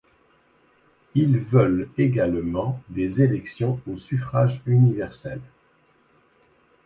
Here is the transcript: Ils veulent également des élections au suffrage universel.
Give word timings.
Ils 1.13 1.37
veulent 1.37 1.87
également 1.95 2.81
des 2.89 3.21
élections 3.21 3.79
au 3.85 3.97
suffrage 3.97 4.59
universel. 4.65 5.39